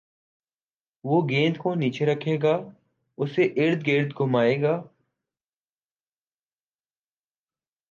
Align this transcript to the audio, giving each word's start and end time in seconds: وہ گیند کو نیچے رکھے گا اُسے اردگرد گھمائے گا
وہ 1.03 1.17
گیند 1.29 1.55
کو 1.61 1.69
نیچے 1.81 2.05
رکھے 2.05 2.35
گا 2.43 2.55
اُسے 3.17 3.43
اردگرد 3.61 4.09
گھمائے 4.17 4.55
گا 4.61 4.75